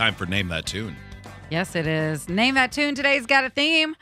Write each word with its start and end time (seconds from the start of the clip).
Time 0.00 0.14
for 0.14 0.24
Name 0.24 0.48
That 0.48 0.64
Tune. 0.64 0.96
Yes, 1.50 1.76
it 1.76 1.86
is. 1.86 2.26
Name 2.26 2.54
that 2.54 2.72
tune. 2.72 2.94
Today's 2.94 3.26
got 3.26 3.44
a 3.44 3.50
theme. 3.50 3.94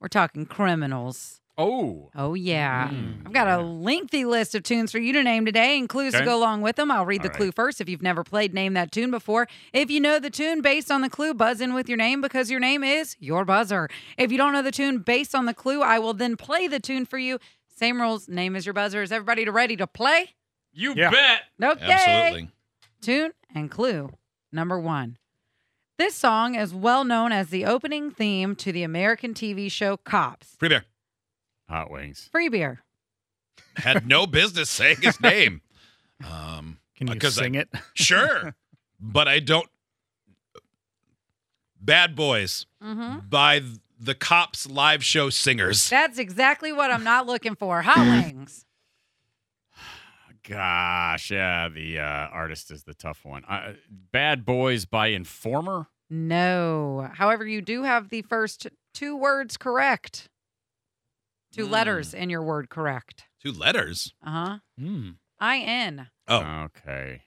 We're 0.00 0.08
talking 0.08 0.46
criminals. 0.46 1.42
Oh. 1.58 2.08
Oh, 2.14 2.32
yeah. 2.32 2.88
Mm, 2.88 3.26
I've 3.26 3.32
got 3.34 3.48
a 3.48 3.62
lengthy 3.62 4.24
list 4.24 4.54
of 4.54 4.62
tunes 4.62 4.90
for 4.90 4.98
you 4.98 5.12
to 5.12 5.22
name 5.22 5.44
today 5.44 5.78
and 5.78 5.86
clues 5.86 6.14
to 6.14 6.24
go 6.24 6.34
along 6.38 6.62
with 6.62 6.76
them. 6.76 6.90
I'll 6.90 7.04
read 7.04 7.22
the 7.22 7.28
All 7.28 7.34
clue 7.34 7.46
right. 7.48 7.54
first 7.54 7.82
if 7.82 7.90
you've 7.90 8.00
never 8.00 8.24
played 8.24 8.54
Name 8.54 8.72
That 8.72 8.90
Tune 8.90 9.10
before. 9.10 9.46
If 9.74 9.90
you 9.90 10.00
know 10.00 10.18
the 10.18 10.30
tune 10.30 10.62
based 10.62 10.90
on 10.90 11.02
the 11.02 11.10
clue, 11.10 11.34
buzz 11.34 11.60
in 11.60 11.74
with 11.74 11.90
your 11.90 11.98
name 11.98 12.22
because 12.22 12.50
your 12.50 12.58
name 12.58 12.82
is 12.82 13.14
your 13.20 13.44
buzzer. 13.44 13.90
If 14.16 14.32
you 14.32 14.38
don't 14.38 14.54
know 14.54 14.62
the 14.62 14.72
tune 14.72 15.00
based 15.00 15.34
on 15.34 15.44
the 15.44 15.52
clue, 15.52 15.82
I 15.82 15.98
will 15.98 16.14
then 16.14 16.38
play 16.38 16.68
the 16.68 16.80
tune 16.80 17.04
for 17.04 17.18
you. 17.18 17.38
Same 17.68 18.00
rules. 18.00 18.30
Name 18.30 18.56
is 18.56 18.64
your 18.64 18.72
buzzer. 18.72 19.02
Is 19.02 19.12
everybody 19.12 19.46
ready 19.46 19.76
to 19.76 19.86
play? 19.86 20.30
You 20.72 20.94
Yeah. 20.96 21.10
bet. 21.10 21.42
Okay. 21.62 21.92
Absolutely. 21.92 22.48
Tune 23.02 23.32
and 23.54 23.70
clue 23.70 24.08
number 24.50 24.80
one. 24.80 25.18
This 25.96 26.14
song 26.14 26.54
is 26.56 26.74
well 26.74 27.04
known 27.04 27.30
as 27.32 27.48
the 27.50 27.64
opening 27.64 28.10
theme 28.10 28.56
to 28.56 28.72
the 28.72 28.82
American 28.82 29.32
TV 29.32 29.70
show 29.70 29.96
Cops. 29.96 30.56
Free 30.58 30.68
beer. 30.68 30.84
Hot 31.68 31.90
wings. 31.90 32.28
Free 32.32 32.48
beer. 32.48 32.80
Had 33.76 34.06
no 34.06 34.26
business 34.40 34.68
saying 34.70 34.98
his 35.02 35.20
name. 35.20 35.60
Um, 36.24 36.78
Can 36.96 37.06
you 37.08 37.14
Because 37.14 37.38
I- 37.38 37.42
sing 37.42 37.54
it? 37.54 37.68
sure, 37.94 38.54
but 39.00 39.28
I 39.28 39.38
don't. 39.40 39.68
Bad 41.80 42.16
Boys 42.16 42.66
Mm-hmm. 42.82 43.28
by 43.28 43.62
the 44.00 44.14
Cops 44.14 44.66
live 44.68 45.02
show 45.04 45.30
singers. 45.30 45.88
That's 45.88 46.18
exactly 46.18 46.72
what 46.72 46.90
I'm 46.90 47.04
not 47.04 47.26
looking 47.26 47.54
for. 47.54 47.82
Hot 47.82 47.96
wings. 48.24 48.64
Gosh, 50.48 51.30
yeah, 51.30 51.68
the 51.68 51.98
uh, 52.00 52.02
artist 52.02 52.70
is 52.70 52.84
the 52.84 52.94
tough 52.94 53.24
one. 53.24 53.44
Uh, 53.46 53.74
Bad 54.12 54.44
Boys 54.44 54.84
by 54.84 55.08
Informer. 55.08 55.86
No. 56.10 57.08
However, 57.14 57.46
you 57.46 57.62
do 57.62 57.82
have 57.84 58.10
the 58.10 58.22
first 58.22 58.68
two 58.92 59.16
words 59.16 59.56
correct. 59.56 60.28
Two 61.52 61.66
Hmm. 61.66 61.72
letters 61.72 62.12
in 62.14 62.28
your 62.30 62.42
word 62.42 62.68
correct. 62.68 63.24
Two 63.42 63.52
letters. 63.52 64.12
Uh 64.24 64.30
huh. 64.30 64.58
Hmm. 64.78 65.10
I 65.40 65.58
N. 65.58 66.08
Oh, 66.28 66.64
Okay. 66.66 67.22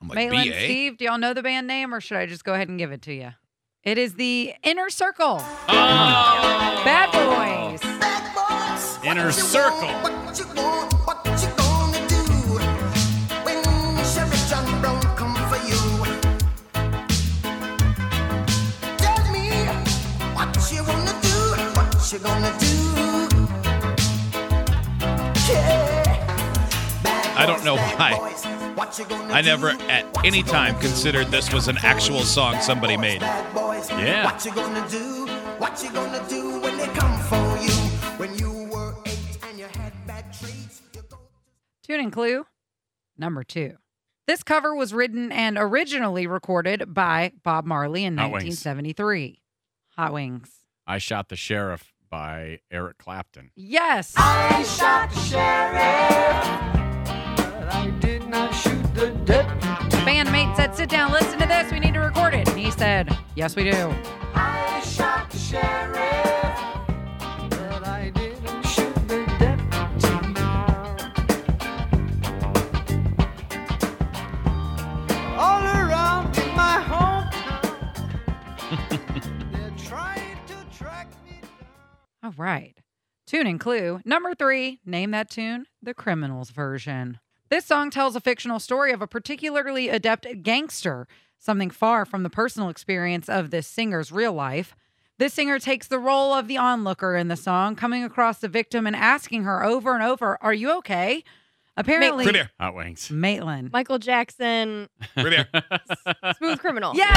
I'm 0.00 0.08
like 0.08 0.16
Maitland, 0.16 0.50
BA. 0.50 0.56
Steve, 0.64 0.96
do 0.98 1.04
y'all 1.04 1.18
know 1.18 1.34
the 1.34 1.42
band 1.42 1.66
name 1.66 1.92
or 1.94 2.00
should 2.00 2.16
I 2.18 2.26
just 2.26 2.42
go 2.44 2.54
ahead 2.54 2.68
and 2.68 2.78
give 2.78 2.90
it 2.92 3.02
to 3.02 3.12
you? 3.12 3.32
It 3.82 3.98
is 3.98 4.14
the 4.14 4.54
Inner 4.62 4.88
Circle. 4.90 5.38
Oh. 5.40 6.82
Bad 6.84 7.10
Boys. 7.12 9.04
Inner 9.04 9.30
Circle. 9.32 10.89
What 22.10 22.18
you 22.18 22.26
gonna 22.26 22.58
do? 22.58 22.66
Yeah. 25.48 26.16
I 27.36 27.46
don't 27.46 27.64
know 27.64 27.76
why. 27.76 28.18
boys, 28.18 28.44
what 28.76 28.98
you 28.98 29.04
gonna 29.04 29.32
I 29.32 29.40
never 29.42 29.68
at 29.68 30.06
any 30.24 30.42
time 30.42 30.76
considered 30.80 31.28
this 31.28 31.52
was 31.52 31.68
an 31.68 31.78
actual 31.82 32.22
song 32.22 32.60
somebody 32.60 32.96
made. 32.96 33.20
bad 33.20 33.88
Yeah. 33.90 34.24
What 34.24 34.44
you 34.44 34.52
gonna 34.52 34.88
do? 34.88 35.26
What 35.58 35.80
you 35.84 35.92
gonna 35.92 36.24
do 36.28 36.58
when 36.60 36.76
they 36.78 36.88
come 36.88 37.20
for 37.20 37.58
you? 37.62 37.70
When 38.18 38.36
you 38.36 38.68
were 38.72 38.96
eight 39.06 39.38
and 39.48 39.56
you 39.56 39.66
had 39.66 39.92
bad 40.04 40.32
traits. 40.32 40.82
Tune 41.84 42.00
and 42.00 42.12
clue 42.12 42.44
number 43.18 43.44
two. 43.44 43.76
This 44.26 44.42
cover 44.42 44.74
was 44.74 44.92
written 44.92 45.30
and 45.30 45.56
originally 45.56 46.26
recorded 46.26 46.92
by 46.92 47.34
Bob 47.44 47.66
Marley 47.66 48.04
in 48.04 48.16
Hot 48.18 48.32
Wings. 48.32 48.64
1973. 48.64 49.42
Hot 49.96 50.12
Wings. 50.12 50.50
I 50.88 50.98
Shot 50.98 51.28
the 51.28 51.36
Sheriff 51.36 51.92
by 52.10 52.58
Eric 52.70 52.98
Clapton. 52.98 53.50
Yes. 53.56 54.14
I 54.16 54.62
shot 54.64 55.10
the 55.10 55.20
sheriff, 55.20 56.44
but 57.36 57.74
I 57.74 57.90
did 58.00 58.28
not 58.28 58.52
shoot 58.52 58.82
the 58.94 59.10
deputy. 59.24 59.66
Bandmate 60.04 60.56
said, 60.56 60.74
Sit 60.74 60.88
down, 60.88 61.12
listen 61.12 61.38
to 61.38 61.46
this. 61.46 61.70
We 61.72 61.78
need 61.78 61.94
to 61.94 62.00
record 62.00 62.34
it. 62.34 62.48
And 62.48 62.58
he 62.58 62.70
said, 62.70 63.16
Yes, 63.36 63.54
we 63.54 63.64
do. 63.70 63.94
I 64.34 64.80
shot 64.84 65.30
the 65.30 65.38
sheriff, 65.38 66.39
All 82.30 82.44
right. 82.44 82.78
Tune 83.26 83.48
and 83.48 83.58
clue. 83.58 84.00
Number 84.04 84.34
three, 84.36 84.78
name 84.84 85.10
that 85.10 85.28
tune, 85.28 85.66
the 85.82 85.94
criminals 85.94 86.50
version. 86.50 87.18
This 87.48 87.64
song 87.64 87.90
tells 87.90 88.14
a 88.14 88.20
fictional 88.20 88.60
story 88.60 88.92
of 88.92 89.02
a 89.02 89.08
particularly 89.08 89.88
adept 89.88 90.28
gangster, 90.44 91.08
something 91.40 91.70
far 91.70 92.04
from 92.04 92.22
the 92.22 92.30
personal 92.30 92.68
experience 92.68 93.28
of 93.28 93.50
this 93.50 93.66
singer's 93.66 94.12
real 94.12 94.32
life. 94.32 94.76
This 95.18 95.34
singer 95.34 95.58
takes 95.58 95.88
the 95.88 95.98
role 95.98 96.32
of 96.32 96.46
the 96.46 96.56
onlooker 96.56 97.16
in 97.16 97.26
the 97.26 97.36
song, 97.36 97.74
coming 97.74 98.04
across 98.04 98.38
the 98.38 98.48
victim 98.48 98.86
and 98.86 98.94
asking 98.94 99.42
her 99.42 99.64
over 99.64 99.94
and 99.94 100.04
over, 100.04 100.38
Are 100.40 100.54
you 100.54 100.70
okay? 100.78 101.24
Apparently, 101.76 102.24
Free 102.24 102.32
beer. 102.32 102.50
Hot 102.60 102.76
wings. 102.76 103.10
Maitland. 103.10 103.72
Michael 103.72 103.98
Jackson, 103.98 104.88
Free 105.14 105.30
beer. 105.30 105.48
Smooth 106.38 106.60
Criminal. 106.60 106.94
Yeah. 106.94 107.12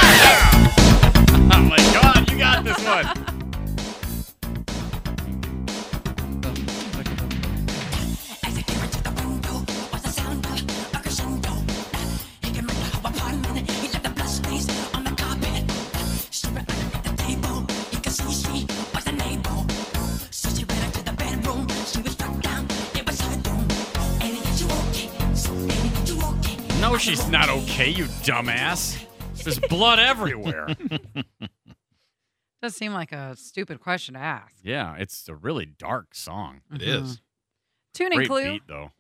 oh 1.54 1.68
my 1.70 1.78
God, 1.78 2.32
you 2.32 2.38
got 2.40 2.64
this 2.64 2.84
one. 2.84 3.33
No, 26.94 27.00
she's 27.00 27.28
not 27.28 27.50
okay, 27.50 27.90
you 27.90 28.06
dumbass. 28.22 29.04
There's 29.44 29.58
blood 29.58 29.98
everywhere. 29.98 30.68
Does 32.62 32.76
seem 32.76 32.94
like 32.94 33.12
a 33.12 33.36
stupid 33.36 33.80
question 33.80 34.14
to 34.14 34.20
ask. 34.20 34.54
yeah, 34.62 34.94
it's 35.00 35.28
a 35.28 35.34
really 35.34 35.66
dark 35.66 36.14
song. 36.14 36.62
It 36.72 36.84
is. 36.84 37.02
Mm-hmm. 37.02 37.14
Tune 37.96 38.06
and 38.12 38.16
Great 38.18 38.28
clue 38.28 38.52
beat 38.52 38.68
though. 38.68 38.92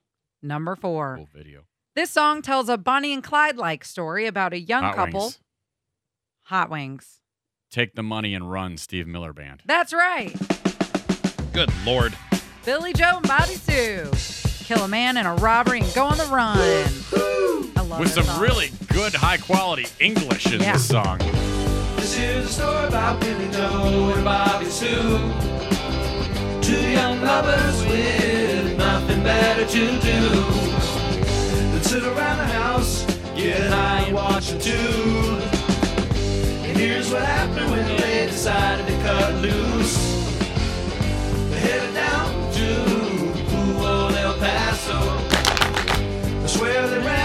number 0.41 0.75
four. 0.75 1.17
Cool 1.17 1.29
video. 1.35 1.65
This 1.95 2.09
song 2.09 2.41
tells 2.41 2.67
a 2.67 2.79
Bonnie 2.79 3.13
and 3.13 3.23
Clyde 3.23 3.57
like 3.57 3.85
story 3.85 4.25
about 4.25 4.53
a 4.53 4.59
young 4.59 4.81
Hot 4.81 4.95
couple. 4.95 5.19
Wings. 5.21 5.39
Hot 6.45 6.71
Wings. 6.71 7.19
Take 7.69 7.93
the 7.93 8.01
money 8.01 8.33
and 8.33 8.51
run, 8.51 8.77
Steve 8.77 9.05
Miller 9.05 9.33
Band. 9.33 9.61
That's 9.67 9.93
right. 9.93 10.35
Good 11.53 11.69
lord. 11.85 12.15
Billy 12.65 12.93
Joe 12.93 13.17
and 13.17 13.27
Bobby 13.27 13.53
Sue. 13.53 14.09
Kill 14.65 14.83
a 14.83 14.87
man 14.87 15.15
in 15.17 15.27
a 15.27 15.35
robbery 15.35 15.81
and 15.81 15.93
go 15.93 16.05
on 16.05 16.17
the 16.17 16.25
run. 16.25 16.57
I 17.83 17.85
love 17.85 17.99
With 17.99 18.11
some 18.13 18.23
song. 18.23 18.39
really 18.39 18.71
good, 18.93 19.13
high 19.13 19.35
quality 19.35 19.87
English 19.99 20.45
in 20.53 20.61
Yeah. 20.61 20.71
this 20.71 20.87
song. 20.87 21.17
This 21.97 22.17
is 22.17 22.45
a 22.49 22.53
story 22.53 22.87
about 22.87 23.19
Billy 23.19 23.49
Joe 23.51 24.13
and 24.15 24.23
Bobby 24.23 24.69
Sue. 24.69 25.19
Two 26.61 26.79
young 26.91 27.21
lovers 27.21 27.83
with 27.83 28.77
nothing 28.77 29.21
better 29.21 29.65
to 29.65 29.87
do 29.99 30.29
than 31.73 31.83
sit 31.83 32.03
around 32.03 32.37
the 32.37 32.47
house, 32.47 33.03
get 33.35 33.59
high 33.69 34.03
and 34.07 34.15
watch 34.15 34.51
a 34.51 34.57
tube. 34.59 35.41
And 36.63 36.77
here's 36.77 37.11
what 37.11 37.23
happened 37.23 37.69
when 37.69 37.85
they 37.97 38.27
decided 38.27 38.87
to 38.87 38.93
cut 39.03 39.33
loose. 39.41 40.22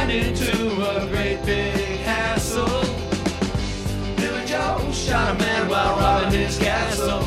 Ran 0.09 0.27
into 0.27 0.51
a 0.81 1.07
great 1.09 1.45
big 1.45 2.01
hassle. 2.01 2.67
Billy 4.17 4.47
Joe 4.47 4.91
shot 4.93 5.37
a 5.37 5.39
man 5.39 5.69
while 5.69 5.99
robbing 5.99 6.41
his 6.41 6.59
castle. 6.59 7.21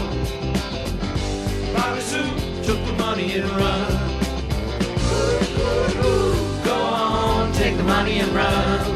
Bobby 1.74 2.02
Sue 2.02 2.24
took 2.64 2.84
the 2.86 2.94
money 2.98 3.34
and 3.34 3.50
run. 3.52 4.08
Money 7.86 8.20
and 8.20 8.32
run. 8.32 8.88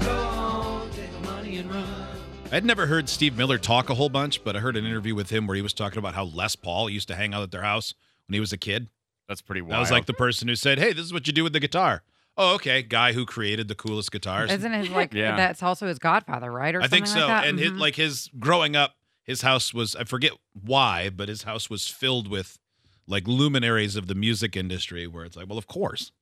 Go 0.00 0.10
on, 0.10 0.90
take 0.90 1.12
the 1.12 1.20
money 1.28 1.56
and 1.58 1.70
run. 1.70 2.06
I'd 2.52 2.64
never 2.64 2.86
heard 2.86 3.08
Steve 3.08 3.36
Miller 3.36 3.58
talk 3.58 3.90
a 3.90 3.94
whole 3.94 4.08
bunch, 4.08 4.42
but 4.44 4.56
I 4.56 4.60
heard 4.60 4.76
an 4.76 4.86
interview 4.86 5.14
with 5.14 5.30
him 5.30 5.46
where 5.46 5.56
he 5.56 5.62
was 5.62 5.74
talking 5.74 5.98
about 5.98 6.14
how 6.14 6.24
Les 6.24 6.56
Paul 6.56 6.88
used 6.88 7.08
to 7.08 7.16
hang 7.16 7.34
out 7.34 7.42
at 7.42 7.50
their 7.50 7.62
house 7.62 7.92
when 8.26 8.34
he 8.34 8.40
was 8.40 8.52
a 8.52 8.56
kid. 8.56 8.88
That's 9.28 9.42
pretty 9.42 9.60
wild. 9.60 9.72
That 9.74 9.80
was 9.80 9.90
like 9.90 10.06
the 10.06 10.14
person 10.14 10.48
who 10.48 10.56
said, 10.56 10.78
"Hey, 10.78 10.92
this 10.92 11.04
is 11.04 11.12
what 11.12 11.26
you 11.26 11.32
do 11.32 11.44
with 11.44 11.52
the 11.52 11.60
guitar." 11.60 12.02
Oh, 12.36 12.54
okay. 12.54 12.82
Guy 12.82 13.12
who 13.12 13.26
created 13.26 13.68
the 13.68 13.74
coolest 13.74 14.12
guitars. 14.12 14.50
Isn't 14.52 14.72
it 14.72 14.90
like 14.92 15.12
Yeah. 15.12 15.36
that's 15.36 15.62
also 15.62 15.86
his 15.88 15.98
godfather, 15.98 16.50
right? 16.52 16.74
Or 16.74 16.80
I 16.80 16.86
think 16.88 17.06
something 17.06 17.22
so. 17.22 17.28
Like 17.28 17.42
that? 17.42 17.48
and 17.48 17.58
his, 17.58 17.72
Mhm. 17.72 17.78
like 17.80 17.96
his 17.96 18.30
growing 18.38 18.76
up, 18.76 18.94
his 19.24 19.42
house 19.42 19.74
was 19.74 19.94
I 19.96 20.04
forget 20.04 20.32
why, 20.52 21.10
but 21.10 21.28
his 21.28 21.42
house 21.42 21.68
was 21.68 21.88
filled 21.88 22.28
with 22.28 22.58
like 23.06 23.26
luminaries 23.26 23.96
of 23.96 24.06
the 24.06 24.14
music 24.14 24.56
industry. 24.56 25.06
Where 25.06 25.24
it's 25.24 25.36
like, 25.36 25.48
well, 25.48 25.58
of 25.58 25.66
course. 25.66 26.12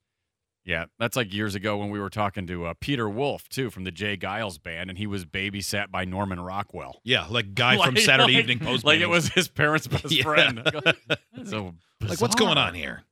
Yeah, 0.67 0.87
that's 0.99 1.17
like 1.17 1.33
years 1.33 1.55
ago 1.55 1.77
when 1.77 1.91
we 1.91 2.01
were 2.01 2.11
talking 2.11 2.45
to 2.49 2.67
uh, 2.67 2.75
Peter 2.81 3.09
Wolf 3.09 3.49
too 3.49 3.71
from 3.71 3.85
the 3.85 3.93
Jay 3.93 4.17
Giles 4.17 4.59
band, 4.59 4.91
and 4.91 4.99
he 4.99 5.07
was 5.07 5.25
babysat 5.25 5.93
by 5.93 6.05
Norman 6.05 6.41
Rockwell. 6.41 7.01
Yeah, 7.05 7.25
like 7.31 7.55
guy 7.55 7.77
from 7.85 7.97
Saturday 7.97 8.35
like- 8.35 8.41
Evening 8.43 8.59
Post. 8.59 8.85
like 8.85 9.01
it 9.01 9.09
was 9.09 9.29
his 9.29 9.47
parents' 9.47 9.87
best 9.87 10.11
Yeah. 10.11 10.25
friend. 10.25 10.69
so 11.45 11.75
like 12.01 12.21
what's 12.21 12.35
going 12.35 12.59
on 12.59 12.75
here? 12.75 13.05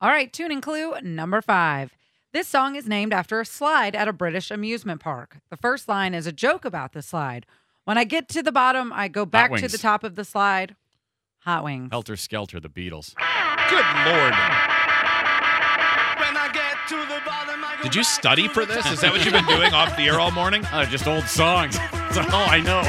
All 0.00 0.08
right, 0.08 0.32
tuning 0.32 0.62
clue 0.62 0.94
number 1.02 1.42
five. 1.42 1.92
This 2.32 2.48
song 2.48 2.74
is 2.74 2.86
named 2.86 3.12
after 3.12 3.38
a 3.40 3.44
slide 3.44 3.94
at 3.94 4.08
a 4.08 4.12
British 4.12 4.50
amusement 4.50 5.00
park. 5.00 5.38
The 5.50 5.56
first 5.58 5.88
line 5.88 6.14
is 6.14 6.26
a 6.26 6.32
joke 6.32 6.64
about 6.64 6.92
the 6.94 7.02
slide. 7.02 7.44
When 7.84 7.98
I 7.98 8.04
get 8.04 8.28
to 8.30 8.42
the 8.42 8.52
bottom, 8.52 8.92
I 8.94 9.08
go 9.08 9.26
back 9.26 9.54
to 9.56 9.68
the 9.68 9.78
top 9.78 10.04
of 10.04 10.14
the 10.14 10.24
slide. 10.24 10.74
Hot 11.40 11.64
wings. 11.64 11.88
Helter 11.90 12.16
Skelter, 12.16 12.60
the 12.60 12.68
Beatles. 12.68 13.14
Good 13.70 13.84
lord! 14.06 14.34
Did 17.82 17.94
you 17.94 18.02
study 18.02 18.48
for 18.48 18.66
this? 18.66 18.90
Is 18.90 19.00
that 19.00 19.12
what 19.12 19.24
you've 19.24 19.34
been 19.34 19.46
doing 19.46 19.72
off 19.72 19.96
the 19.96 20.02
air 20.02 20.18
all 20.18 20.32
morning? 20.32 20.64
Oh, 20.72 20.84
just 20.90 21.06
old 21.06 21.24
songs. 21.24 21.76
That's 21.92 22.32
all 22.32 22.48
I 22.48 22.60
know. 22.60 22.82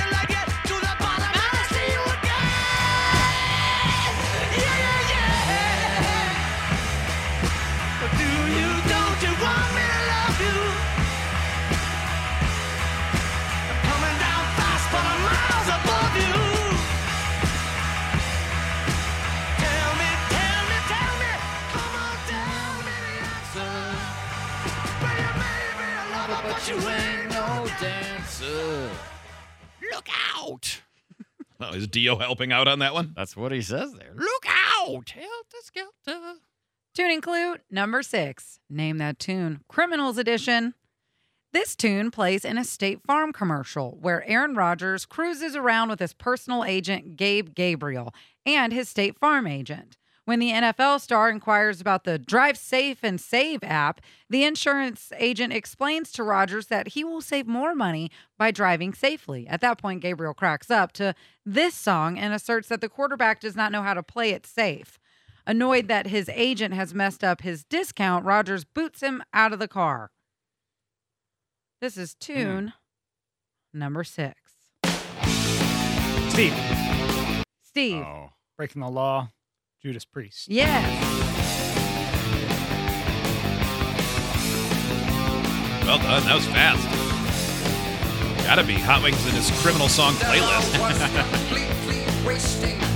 Is 31.80 31.88
Dio 31.88 32.18
helping 32.18 32.52
out 32.52 32.68
on 32.68 32.80
that 32.80 32.94
one? 32.94 33.14
That's 33.16 33.38
what 33.38 33.52
he 33.52 33.62
says 33.62 33.94
there. 33.94 34.14
Look 34.16 34.46
out! 34.48 35.10
Helter 35.10 35.58
Skelter. 35.64 36.36
Tuning 36.94 37.22
clue 37.22 37.56
number 37.72 38.04
six. 38.04 38.60
Name 38.70 38.98
that 38.98 39.20
tune. 39.20 39.62
Criminals 39.70 40.18
Edition. 40.18 40.74
This 41.54 41.76
tune 41.76 42.12
plays 42.12 42.44
in 42.44 42.58
a 42.58 42.64
State 42.64 43.00
Farm 43.08 43.32
commercial 43.32 43.98
where 44.02 44.28
Aaron 44.28 44.56
Rodgers 44.56 45.06
cruises 45.06 45.56
around 45.56 45.90
with 45.90 46.00
his 46.00 46.14
personal 46.14 46.64
agent, 46.64 47.16
Gabe 47.16 47.56
Gabriel, 47.56 48.14
and 48.46 48.74
his 48.74 48.90
State 48.90 49.18
Farm 49.18 49.48
agent. 49.48 49.98
When 50.30 50.38
the 50.38 50.52
NFL 50.52 51.02
star 51.02 51.28
inquires 51.32 51.82
about 51.82 52.04
the 52.04 52.20
Drive 52.20 52.56
Safe 52.56 53.00
and 53.02 53.20
Save 53.20 53.64
app, 53.64 54.00
the 54.30 54.44
insurance 54.44 55.12
agent 55.18 55.54
explains 55.54 56.12
to 56.12 56.24
Rodgers 56.24 56.68
that 56.68 56.90
he 56.90 57.04
will 57.04 57.22
save 57.22 57.48
more 57.48 57.74
money 57.74 58.12
by 58.38 58.52
driving 58.52 58.94
safely. 58.94 59.48
At 59.48 59.60
that 59.62 59.80
point, 59.80 60.04
Gabriel 60.04 60.36
cracks 60.36 60.70
up 60.70 60.92
to 60.92 61.16
this 61.48 61.74
song 61.74 62.20
and 62.20 62.32
asserts 62.32 62.68
that 62.68 62.80
the 62.80 62.90
quarterback 62.90 63.40
does 63.42 63.56
not 63.56 63.72
know 63.72 63.82
how 63.82 63.96
to 63.96 64.04
play 64.04 64.30
it 64.30 64.46
safe. 64.46 65.00
Annoyed 65.48 65.88
that 65.88 66.06
his 66.06 66.30
agent 66.30 66.76
has 66.76 66.94
messed 66.94 67.24
up 67.24 67.42
his 67.42 67.64
discount, 67.64 68.24
Rogers 68.24 68.66
boots 68.66 69.02
him 69.02 69.24
out 69.34 69.52
of 69.52 69.58
the 69.58 69.68
car. 69.68 70.12
This 71.82 71.98
is 71.98 72.16
hmm. 72.24 72.34
tune 72.34 72.74
number 73.74 74.04
six. 74.04 74.36
Steve, 76.30 76.54
Steve. 77.64 78.04
Oh. 78.04 78.30
breaking 78.56 78.84
the 78.84 78.90
law, 78.90 79.32
Judas 79.82 80.04
Priest. 80.06 80.50
Yeah. 80.50 80.82
Well 85.86 85.98
done. 86.00 86.24
That 86.26 86.36
was 86.36 86.46
fast. 86.48 86.86
Gotta 88.46 88.64
be 88.64 88.74
Hot 88.74 89.02
Wings 89.04 89.26
in 89.26 89.34
his 89.34 89.50
criminal 89.62 89.88
song 89.88 90.14
playlist. 90.16 90.76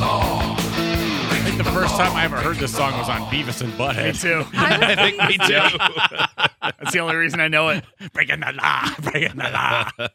I 0.00 1.40
think 1.44 1.58
the 1.58 1.64
first 1.64 1.96
time 1.96 2.14
I 2.14 2.24
ever 2.24 2.36
heard 2.36 2.56
this 2.56 2.74
song 2.74 2.96
was 2.98 3.08
on 3.08 3.22
Beavis 3.22 3.60
and 3.60 3.70
Me 3.70 3.76
Butthead. 3.78 4.20
too. 4.20 4.44
I 4.54 4.94
think 4.94 5.18
me 5.18 5.38
too. 5.46 6.72
That's 6.78 6.92
the 6.92 7.00
only 7.00 7.16
reason 7.16 7.40
I 7.40 7.48
know 7.48 7.68
it. 7.70 7.84
breaking 8.12 8.40
the 8.40 8.52
law, 8.52 8.88
breaking 9.00 9.36
the 9.36 9.50
law. 9.50 9.90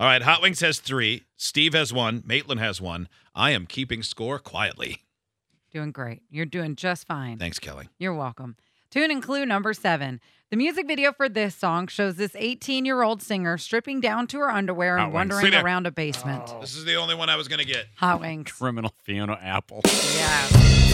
All 0.00 0.06
right, 0.06 0.22
Hot 0.22 0.42
Wings 0.42 0.60
has 0.60 0.78
three. 0.80 1.24
Steve 1.36 1.74
has 1.74 1.92
one. 1.92 2.22
Maitland 2.24 2.60
has 2.60 2.80
one. 2.80 3.08
I 3.34 3.50
am 3.50 3.66
keeping 3.66 4.02
score 4.02 4.38
quietly. 4.38 5.02
Doing 5.72 5.90
great. 5.92 6.22
You're 6.30 6.46
doing 6.46 6.76
just 6.76 7.06
fine. 7.06 7.38
Thanks, 7.38 7.58
Kelly. 7.58 7.88
You're 7.98 8.14
welcome. 8.14 8.56
Tune 8.90 9.10
and 9.10 9.22
clue 9.22 9.44
number 9.44 9.74
seven. 9.74 10.20
The 10.50 10.56
music 10.56 10.86
video 10.86 11.12
for 11.12 11.28
this 11.28 11.54
song 11.54 11.88
shows 11.88 12.16
this 12.16 12.34
18 12.34 12.86
year 12.86 13.02
old 13.02 13.20
singer 13.20 13.58
stripping 13.58 14.00
down 14.00 14.26
to 14.28 14.38
her 14.38 14.50
underwear 14.50 14.96
and 14.96 15.02
Hot 15.02 15.06
wings. 15.08 15.14
wandering 15.34 15.52
See 15.52 15.58
around 15.58 15.86
a 15.86 15.90
basement. 15.90 16.42
Oh. 16.46 16.60
This 16.62 16.74
is 16.74 16.86
the 16.86 16.94
only 16.94 17.14
one 17.14 17.28
I 17.28 17.36
was 17.36 17.48
going 17.48 17.58
to 17.58 17.66
get. 17.66 17.84
Hot 17.96 18.22
wings. 18.22 18.50
Criminal 18.50 18.94
Fiona 19.04 19.38
Apple. 19.42 19.82
Yeah. 19.84 20.87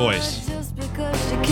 It. 0.00 1.48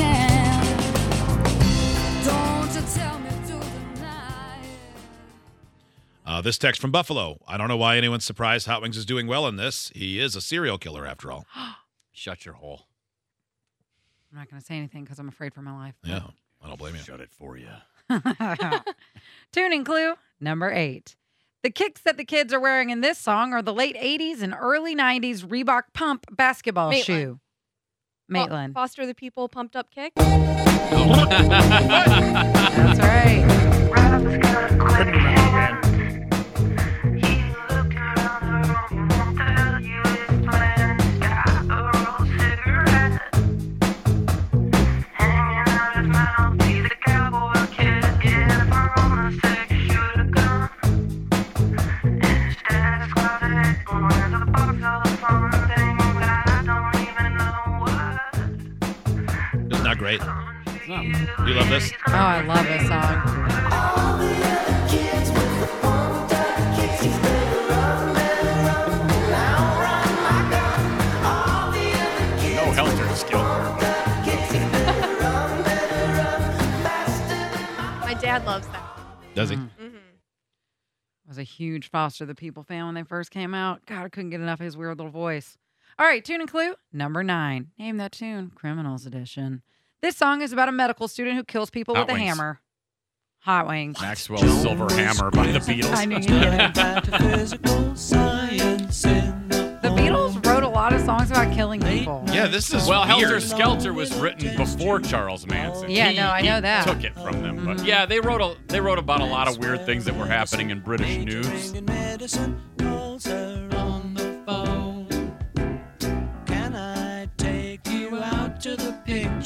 Uh, 6.24 6.40
this 6.40 6.58
text 6.58 6.80
from 6.80 6.90
Buffalo. 6.90 7.40
I 7.46 7.56
don't 7.56 7.68
know 7.68 7.76
why 7.76 7.96
anyone's 7.96 8.24
surprised 8.24 8.66
Hot 8.66 8.82
Wings 8.82 8.96
is 8.96 9.06
doing 9.06 9.26
well 9.26 9.46
in 9.46 9.56
this. 9.56 9.92
He 9.94 10.18
is 10.20 10.34
a 10.34 10.40
serial 10.40 10.76
killer 10.76 11.06
after 11.06 11.30
all. 11.30 11.46
Shut 12.12 12.44
your 12.44 12.54
hole. 12.54 12.86
I'm 14.32 14.38
not 14.38 14.50
going 14.50 14.60
to 14.60 14.66
say 14.66 14.76
anything 14.76 15.04
because 15.04 15.18
I'm 15.18 15.28
afraid 15.28 15.54
for 15.54 15.62
my 15.62 15.72
life. 15.72 15.94
Yeah, 16.04 16.22
I 16.62 16.68
don't 16.68 16.78
blame 16.78 16.94
you. 16.94 17.00
Shut 17.00 17.20
it 17.20 17.30
for 17.30 17.56
you. 17.56 17.68
Tuning 19.52 19.84
clue 19.84 20.14
number 20.40 20.72
eight. 20.72 21.16
The 21.62 21.70
kicks 21.70 22.00
that 22.02 22.16
the 22.16 22.24
kids 22.24 22.52
are 22.52 22.60
wearing 22.60 22.90
in 22.90 23.00
this 23.00 23.18
song 23.18 23.52
are 23.52 23.62
the 23.62 23.72
late 23.72 23.96
80s 23.96 24.42
and 24.42 24.54
early 24.58 24.94
90s 24.94 25.44
Reebok 25.44 25.82
Pump 25.94 26.26
basketball 26.30 26.90
Maitland. 26.90 27.04
shoe. 27.22 27.40
Maitland. 28.28 28.74
Foster 28.74 29.06
the 29.06 29.14
people 29.14 29.48
pumped 29.48 29.76
up 29.76 29.90
kick. 29.90 30.12
That's 30.16 30.30
right. 33.00 33.44
Couldn't 34.78 35.14
remember, 35.14 35.52
man. 35.52 35.96
It's 37.14 37.28
not 46.08 46.58
great. 46.98 47.15
This? 61.80 61.92
Oh, 62.08 62.12
I 62.12 62.42
love 62.42 62.64
this 62.66 62.88
song. 62.88 63.14
No 72.54 72.72
helter 72.72 73.16
skelter. 73.16 73.86
My 78.00 78.14
dad 78.20 78.44
loves 78.46 78.66
that. 78.68 78.98
Does 79.34 79.50
he? 79.50 79.56
Mm-hmm. 79.56 79.84
I 79.84 81.28
was 81.28 81.38
a 81.38 81.42
huge 81.42 81.90
Foster 81.90 82.24
the 82.24 82.34
People 82.34 82.62
fan 82.62 82.86
when 82.86 82.94
they 82.94 83.02
first 83.02 83.30
came 83.30 83.52
out. 83.52 83.84
God, 83.84 84.04
I 84.04 84.08
couldn't 84.08 84.30
get 84.30 84.40
enough 84.40 84.60
of 84.60 84.64
his 84.64 84.76
weird 84.76 84.98
little 84.98 85.10
voice. 85.10 85.58
All 85.98 86.06
right, 86.06 86.24
tune 86.24 86.40
and 86.40 86.50
clue 86.50 86.74
number 86.92 87.22
nine. 87.22 87.70
Name 87.78 87.96
that 87.96 88.12
tune, 88.12 88.52
Criminals 88.54 89.06
Edition. 89.06 89.62
This 90.02 90.16
song 90.16 90.42
is 90.42 90.52
about 90.52 90.68
a 90.68 90.72
medical 90.72 91.08
student 91.08 91.36
who 91.36 91.44
kills 91.44 91.70
people 91.70 91.94
Hot 91.94 92.06
with 92.06 92.16
a 92.16 92.18
hammer. 92.18 92.60
Hot 93.40 93.66
Wings. 93.68 94.00
Maxwell's 94.00 94.60
Silver 94.60 94.92
Hammer 94.92 95.30
by 95.30 95.46
the 95.52 95.60
Beatles. 95.60 95.94
I 95.96 96.04
knew 96.04 96.16
you'd 96.16 96.26
get 96.26 96.54
it. 96.54 96.74
The 99.82 99.88
Beatles 99.92 100.44
wrote 100.44 100.64
a 100.64 100.68
lot 100.68 100.92
of 100.92 101.00
songs 101.02 101.30
about 101.30 101.54
killing 101.54 101.80
people. 101.80 102.24
Yeah, 102.28 102.48
this 102.48 102.74
is 102.74 102.88
Well, 102.88 103.04
Helter. 103.04 103.40
Skelter 103.40 103.92
was 103.92 104.12
written 104.16 104.56
before 104.56 104.98
Charles 105.00 105.46
Manson. 105.46 105.90
Yeah, 105.90 106.08
He- 106.10 106.16
no, 106.16 106.28
I 106.28 106.42
he 106.42 106.48
know 106.48 106.60
that. 106.60 106.86
Took 106.86 107.04
it 107.04 107.14
from 107.14 107.40
them, 107.42 107.64
but 107.64 107.78
Mhm. 107.78 107.86
yeah, 107.86 108.04
they 108.04 108.18
wrote 108.20 108.40
a 108.42 108.56
they 108.66 108.80
wrote 108.80 108.98
about 108.98 109.20
a 109.20 109.24
lot 109.26 109.46
of 109.48 109.58
weird 109.58 109.86
things 109.86 110.04
that 110.06 110.16
were 110.16 110.26
happening 110.26 110.70
in 110.70 110.80
British 110.80 111.16
news. 111.18 111.72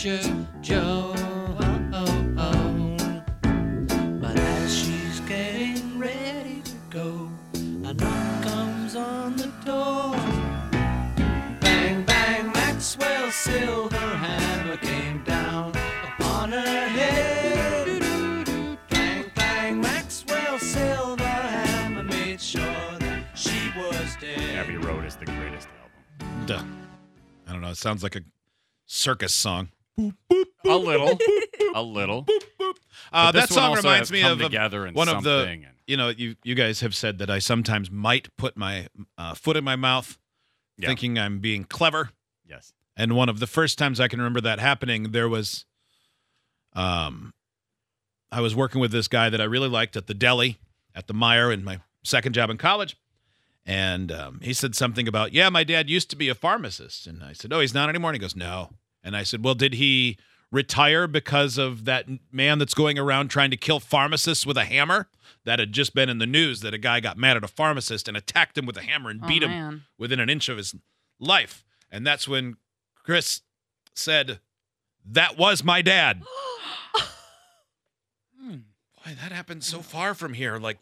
The 0.03 0.19
picture, 0.19 0.47
Joe? 0.61 1.15
But 4.21 4.37
as 4.37 4.79
she's 4.79 5.21
getting 5.21 5.99
ready 5.99 6.63
to 6.63 6.73
go, 6.91 7.31
a 7.55 7.95
knock 7.95 8.43
comes 8.43 8.97
on 8.97 9.37
the 9.37 9.51
door. 9.65 10.13
Bang, 11.61 12.05
bang, 12.05 12.53
Maxwell's 12.53 13.35
silver 13.35 13.97
hammer 13.97 14.77
came 14.79 15.23
down 15.25 15.73
upon 16.05 16.53
her 16.53 16.89
head. 16.89 18.01
Bang, 18.91 19.31
bang, 19.35 19.81
Maxwell's 19.81 20.63
silver 20.63 21.25
hammer 21.25 22.05
made 22.05 22.41
sure 22.41 22.63
that 23.01 23.25
she 23.35 23.73
was 23.77 24.17
dead. 24.21 24.57
Abbey 24.57 24.77
Road 24.77 25.05
is 25.05 25.17
the 25.17 25.27
greatest 25.27 25.69
album. 25.81 26.47
Duh. 26.47 26.63
I 27.47 27.53
don't 27.53 27.63
know. 27.63 27.71
It 27.71 27.77
sounds 27.77 28.03
like 28.03 28.17
a 28.17 28.23
circus 28.87 29.35
song. 29.35 29.71
A 30.67 30.77
little, 30.77 31.19
a 31.75 31.83
little. 31.83 32.27
Uh, 33.13 33.33
that 33.33 33.49
song 33.49 33.75
reminds 33.77 34.11
me 34.13 34.23
of, 34.23 34.41
of 34.41 34.47
together 34.47 34.87
in 34.87 34.95
one 34.95 35.09
of 35.09 35.23
the. 35.23 35.61
You 35.87 35.97
know, 35.97 36.09
you 36.09 36.37
you 36.45 36.55
guys 36.55 36.81
have 36.81 36.95
said 36.95 37.19
that 37.19 37.31
I 37.31 37.39
sometimes 37.41 37.91
might 37.91 38.35
put 38.37 38.57
my 38.57 38.87
uh, 39.19 39.35
foot 39.35 39.57
in 39.57 39.65
my 39.65 39.75
mouth, 39.77 40.19
Yeah. 40.79 40.87
thinking 40.89 41.19
I'm 41.19 41.41
being 41.41 41.65
clever. 41.65 42.11
Yes. 42.47 42.73
And 42.97 43.17
one 43.17 43.29
of 43.29 43.41
the 43.41 43.47
first 43.47 43.77
times 43.79 43.99
I 43.99 44.07
can 44.09 44.21
remember 44.21 44.41
that 44.43 44.61
happening, 44.61 45.11
there 45.13 45.29
was, 45.29 45.65
um, 46.75 47.33
I 48.31 48.41
was 48.41 48.55
working 48.55 48.81
with 48.81 48.93
this 48.93 49.09
guy 49.09 49.31
that 49.31 49.41
I 49.41 49.45
really 49.45 49.69
liked 49.69 49.97
at 49.97 50.07
the 50.07 50.15
deli 50.15 50.59
at 50.95 51.07
the 51.07 51.15
Meyer 51.15 51.51
in 51.51 51.65
my 51.65 51.81
second 52.05 52.33
job 52.35 52.51
in 52.51 52.57
college, 52.59 52.97
and 53.67 54.13
um, 54.13 54.41
he 54.43 54.53
said 54.53 54.75
something 54.75 55.09
about, 55.09 55.33
yeah, 55.33 55.49
my 55.49 55.65
dad 55.65 55.89
used 55.91 56.11
to 56.11 56.17
be 56.17 56.29
a 56.29 56.35
pharmacist, 56.35 57.07
and 57.07 57.23
I 57.25 57.33
said, 57.33 57.53
oh, 57.53 57.61
he's 57.61 57.75
not 57.75 57.89
anymore. 57.89 58.11
And 58.11 58.17
he 58.17 58.21
goes, 58.21 58.37
no, 58.37 58.71
and 59.03 59.17
I 59.17 59.23
said, 59.23 59.45
well, 59.45 59.55
did 59.55 59.75
he 59.75 60.19
retire 60.53 61.07
because 61.07 61.59
of 61.59 61.85
that 61.85 62.07
man 62.33 62.59
that's 62.59 62.75
going 62.75 62.99
around 62.99 63.29
trying 63.29 63.51
to 63.51 63.57
kill 63.57 63.81
pharmacists 63.81 64.45
with 64.47 64.57
a 64.57 64.65
hammer? 64.65 65.09
That 65.45 65.59
had 65.59 65.73
just 65.73 65.95
been 65.95 66.09
in 66.11 66.19
the 66.19 66.27
news 66.27 66.61
that 66.61 66.75
a 66.75 66.79
guy 66.79 67.01
got 67.01 67.17
mad 67.17 67.37
at 67.37 67.45
a 67.45 67.49
pharmacist 67.49 68.09
and 68.09 68.17
attacked 68.17 68.59
him 68.59 68.67
with 68.67 68.77
a 68.77 68.83
hammer 68.83 69.09
and 69.11 69.21
Oh, 69.25 69.27
beat 69.29 69.43
him 69.43 69.51
man. 69.51 69.83
within 69.99 70.21
an 70.21 70.29
inch 70.29 70.49
of 70.51 70.59
his 70.59 70.75
life. 71.19 71.65
And 71.91 72.07
that's 72.07 72.29
when 72.29 72.57
Chris 73.05 73.41
said, 73.95 74.41
That 75.07 75.39
was 75.39 75.65
my 75.65 75.81
dad. 75.83 76.23
Hmm. 78.41 78.51
Boy, 78.53 79.17
that 79.21 79.33
happened 79.33 79.65
so 79.65 79.81
far 79.81 80.15
from 80.15 80.35
here, 80.35 80.59
like 80.59 80.79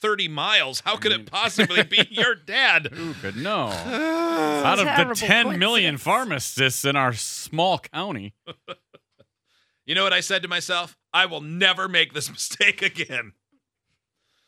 30 0.00 0.28
miles. 0.28 0.80
How 0.80 0.96
could 0.96 1.12
it 1.12 1.26
possibly 1.30 1.82
be 1.82 2.06
your 2.10 2.34
dad? 2.34 2.86
Who 2.92 3.14
could 3.14 3.36
know? 3.36 3.68
Out 4.64 4.78
of 4.78 5.08
the 5.08 5.14
10 5.14 5.58
million 5.58 5.96
pharmacists 5.96 6.84
in 6.84 6.96
our 6.96 7.12
small 7.12 7.78
county, 7.78 8.34
you 9.86 9.94
know 9.94 10.04
what 10.04 10.12
I 10.12 10.20
said 10.20 10.42
to 10.42 10.48
myself? 10.48 10.96
I 11.12 11.26
will 11.26 11.40
never 11.40 11.88
make 11.88 12.12
this 12.12 12.30
mistake 12.30 12.82
again. 12.82 13.32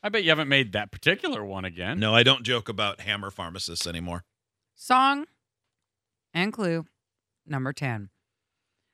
I 0.02 0.08
bet 0.08 0.24
you 0.24 0.30
haven't 0.30 0.48
made 0.48 0.72
that 0.72 0.90
particular 0.90 1.44
one 1.44 1.64
again. 1.64 2.00
No, 2.00 2.14
I 2.14 2.22
don't 2.22 2.42
joke 2.42 2.68
about 2.68 3.00
hammer 3.02 3.30
pharmacists 3.30 3.86
anymore. 3.86 4.24
Song 4.74 5.26
and 6.32 6.52
clue 6.52 6.86
number 7.46 7.72
10. 7.72 8.08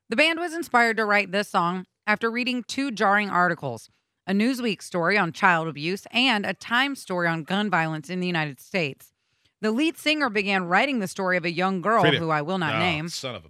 The 0.09 0.17
band 0.17 0.41
was 0.41 0.53
inspired 0.53 0.97
to 0.97 1.05
write 1.05 1.31
this 1.31 1.49
song 1.49 1.87
after 2.07 2.31
reading 2.31 2.65
two 2.67 2.91
jarring 2.91 3.31
articles 3.31 3.89
a 4.27 4.33
Newsweek 4.33 4.83
story 4.83 5.17
on 5.17 5.33
child 5.33 5.69
abuse 5.69 6.07
and 6.13 6.45
a 6.45 6.55
Time 6.55 6.95
story 6.97 7.29
on 7.29 7.45
gun 7.45 7.71
violence 7.71 8.11
in 8.11 8.21
the 8.21 8.27
United 8.27 8.61
States. 8.61 9.13
The 9.61 9.71
lead 9.71 9.97
singer 9.97 10.29
began 10.29 10.65
writing 10.67 10.99
the 10.99 11.09
story 11.09 11.37
of 11.37 11.45
a 11.45 11.51
young 11.51 11.81
girl 11.81 12.05
who 12.05 12.31
I 12.31 12.43
will 12.43 12.59
not 12.59 12.75
Oh, 12.75 12.79
name. 12.79 13.09
Son 13.09 13.35
of 13.37 13.45
a 13.47 13.49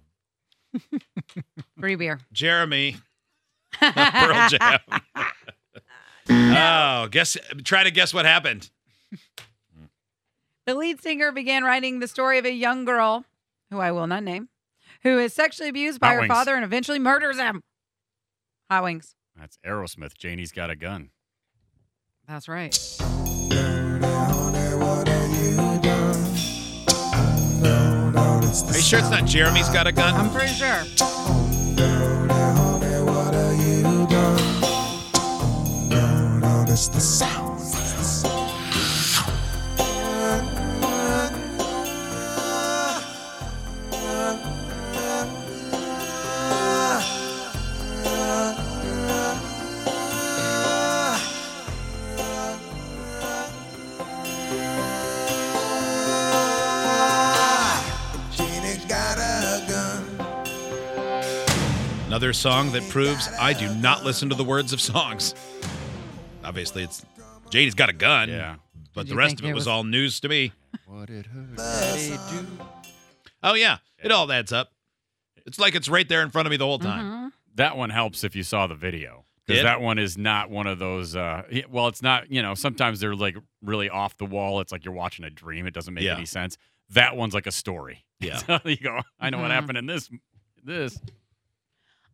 Free 1.79 1.95
beer. 1.95 2.19
Jeremy. 2.31 2.97
Pearl 3.79 4.49
Jam. 4.49 4.79
oh, 6.29 7.07
guess 7.11 7.37
try 7.63 7.83
to 7.83 7.91
guess 7.91 8.13
what 8.13 8.25
happened. 8.25 8.69
The 10.65 10.75
lead 10.75 11.01
singer 11.01 11.31
began 11.31 11.63
writing 11.63 11.99
the 11.99 12.07
story 12.07 12.37
of 12.37 12.45
a 12.45 12.51
young 12.51 12.83
girl, 12.85 13.23
who 13.71 13.79
I 13.79 13.91
will 13.91 14.07
not 14.07 14.23
name, 14.23 14.49
who 15.03 15.17
is 15.19 15.33
sexually 15.33 15.69
abused 15.69 15.99
by 15.99 16.07
Hot 16.07 16.13
her 16.15 16.19
Wings. 16.21 16.33
father 16.33 16.55
and 16.55 16.63
eventually 16.65 16.99
murders 16.99 17.37
him. 17.37 17.61
Hot 18.69 18.83
wings. 18.83 19.15
That's 19.37 19.57
Aerosmith. 19.65 20.17
Janie's 20.17 20.51
got 20.51 20.69
a 20.69 20.75
gun. 20.75 21.11
That's 22.27 22.47
right. 22.49 22.77
Are 28.59 28.75
you 28.75 28.81
sure 28.81 28.99
it's 28.99 29.09
not 29.09 29.25
Jeremy's 29.25 29.69
got 29.69 29.87
a 29.87 29.91
gun? 29.91 30.13
I'm 30.15 30.29
pretty 30.31 30.53
sure. 30.53 30.83
Another 62.27 62.33
song 62.33 62.73
that 62.73 62.83
proves 62.89 63.29
I 63.39 63.53
do 63.53 63.73
not 63.75 64.03
listen 64.03 64.27
to 64.27 64.35
the 64.35 64.43
words 64.43 64.73
of 64.73 64.81
songs. 64.81 65.33
Obviously, 66.43 66.83
it's 66.83 67.05
Janie's 67.51 67.73
got 67.73 67.87
a 67.89 67.93
gun. 67.93 68.27
Yeah. 68.27 68.55
But 68.93 69.03
Did 69.03 69.07
the 69.07 69.13
you 69.13 69.17
rest 69.17 69.29
think 69.29 69.39
of 69.39 69.45
it 69.45 69.49
it 69.51 69.53
was, 69.53 69.61
was- 69.61 69.67
all 69.69 69.85
news 69.85 70.19
to 70.19 70.27
me. 70.27 70.51
What 70.87 71.09
it 71.09 71.25
hurt. 71.27 71.57
Oh 73.41 73.53
yeah, 73.53 73.77
it 74.03 74.11
all 74.11 74.29
adds 74.29 74.51
up. 74.51 74.71
It's 75.45 75.57
like 75.57 75.73
it's 75.73 75.87
right 75.87 76.09
there 76.09 76.21
in 76.21 76.29
front 76.29 76.47
of 76.47 76.51
me 76.51 76.57
the 76.57 76.65
whole 76.65 76.79
time. 76.79 77.05
Mhm. 77.05 77.31
That 77.55 77.77
one 77.77 77.91
helps 77.91 78.25
if 78.25 78.35
you 78.35 78.43
saw 78.43 78.67
the 78.67 78.75
video. 78.75 79.23
Because 79.45 79.59
Did? 79.61 79.65
that 79.67 79.79
one 79.79 79.97
is 79.97 80.17
not 80.17 80.49
one 80.49 80.67
of 80.67 80.79
those. 80.79 81.15
Uh, 81.15 81.43
y- 81.49 81.63
well, 81.71 81.87
it's 81.87 82.01
not. 82.01 82.29
You 82.29 82.41
know, 82.41 82.55
sometimes 82.55 82.99
they're 82.99 83.15
like 83.15 83.37
really 83.61 83.89
off 83.89 84.17
the 84.17 84.25
wall. 84.25 84.59
It's 84.59 84.73
like 84.73 84.83
you're 84.83 84.93
watching 84.93 85.23
a 85.23 85.29
dream. 85.29 85.65
It 85.65 85.73
doesn't 85.73 85.93
make 85.93 86.03
Yeah. 86.03 86.17
any 86.17 86.25
sense. 86.25 86.57
That 86.89 87.15
one's 87.15 87.33
like 87.33 87.47
a 87.47 87.53
story. 87.53 88.03
Yeah. 88.19 88.35
So 88.45 88.59
you 88.65 88.75
go. 88.75 88.99
I 89.17 89.29
know 89.29 89.37
what 89.37 89.49
Mhm. 89.49 89.53
happened 89.53 89.77
in 89.77 89.85
this. 89.85 90.09
This. 90.61 90.99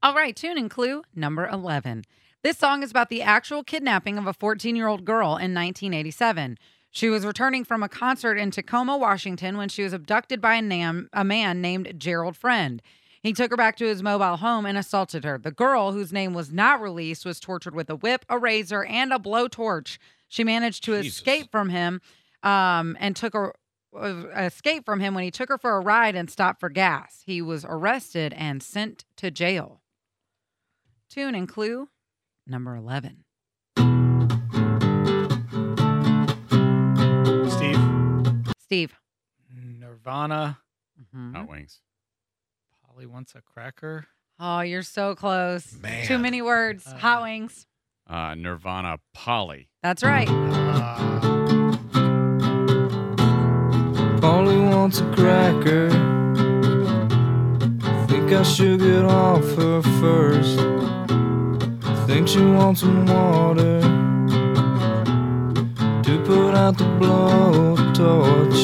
All 0.04 0.14
right, 0.14 0.36
tune 0.36 0.58
and 0.58 0.70
clue 0.70 1.04
number 1.16 1.48
11. 1.48 2.04
This 2.42 2.58
song 2.58 2.84
is 2.84 2.92
about 2.92 3.08
the 3.08 3.22
actual 3.22 3.64
kidnapping 3.64 4.18
of 4.18 4.28
a 4.28 4.34
14 4.34 4.76
year 4.76 4.90
old 4.90 5.06
girl 5.06 5.28
in 5.38 5.54
1987. 5.54 6.58
She 6.92 7.08
was 7.08 7.26
returning 7.26 7.64
from 7.64 7.82
a 7.82 7.88
concert 7.88 8.38
in 8.38 8.52
Tacoma, 8.52 8.98
Washington, 8.98 9.56
when 9.56 9.70
she 9.70 9.82
was 9.82 9.94
abducted 9.94 10.42
by 10.42 10.56
a, 10.56 10.62
nam- 10.62 11.08
a 11.14 11.24
man 11.24 11.62
named 11.62 11.94
Gerald 11.98 12.36
Friend. 12.36 12.82
He 13.22 13.32
took 13.32 13.52
her 13.52 13.56
back 13.56 13.78
to 13.78 13.86
his 13.86 14.04
mobile 14.04 14.36
home 14.36 14.66
and 14.66 14.78
assaulted 14.78 15.24
her. 15.24 15.38
The 15.38 15.52
girl, 15.52 15.94
whose 15.94 16.12
name 16.12 16.34
was 16.34 16.52
not 16.52 16.82
released, 16.82 17.26
was 17.26 17.40
tortured 17.40 17.74
with 17.74 17.90
a 17.90 17.96
whip, 17.96 18.26
a 18.28 18.38
razor, 18.38 18.84
and 18.84 19.14
a 19.14 19.20
blowtorch. 19.20 20.00
She 20.28 20.44
managed 20.44 20.84
to 20.84 21.02
Jesus. 21.02 21.20
escape 21.20 21.50
from 21.50 21.70
him 21.70 22.02
um, 22.44 22.98
and 23.00 23.16
took 23.16 23.32
her. 23.32 23.54
Uh, 23.98 24.26
escape 24.36 24.84
from 24.84 25.00
him 25.00 25.14
when 25.14 25.24
he 25.24 25.30
took 25.32 25.48
her 25.48 25.58
for 25.58 25.78
a 25.78 25.80
ride 25.80 26.16
and 26.16 26.30
stopped 26.30 26.60
for 26.60 26.68
gas. 26.68 27.22
He 27.26 27.42
was 27.42 27.64
arrested 27.64 28.34
and 28.34 28.62
sent 28.62 29.06
to 29.18 29.32
jail. 29.32 29.80
Tune 31.10 31.36
and 31.36 31.48
clue 31.48 31.90
number 32.48 32.76
11. 32.76 33.24
Steve. 37.50 37.80
Steve. 38.60 38.96
Nirvana. 39.56 40.60
Mhm. 41.16 41.36
Hot 41.36 41.48
wings. 41.50 41.82
Polly 42.86 43.06
wants 43.06 43.36
a 43.36 43.42
cracker. 43.42 44.08
Oh, 44.40 44.62
you're 44.62 44.82
so 44.84 45.16
close. 45.16 45.74
Man. 45.82 46.06
Too 46.08 46.18
many 46.18 46.42
words. 46.42 46.86
Uh, 46.88 46.98
Hot 46.98 47.22
wings. 47.24 47.68
Uh, 48.08 48.36
Nirvana 48.36 48.98
Polly. 49.14 49.70
That's 49.82 50.04
right. 50.04 50.28
Uh, 50.30 51.20
Polly 54.20 54.58
wants 54.58 55.00
a 55.00 55.14
cracker. 55.14 55.90
I 58.36 58.42
should 58.42 58.80
get 58.80 59.06
off 59.06 59.44
her 59.56 59.82
first. 60.02 60.58
Think 62.08 62.28
she 62.28 62.40
wants 62.40 62.82
some 62.82 63.06
water 63.06 63.80
to 66.04 66.24
put 66.25 66.56
out 66.56 66.78
the 66.78 66.86
blowtorch. 67.00 68.62